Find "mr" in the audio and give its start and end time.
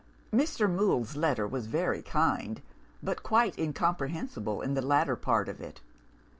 0.33-0.67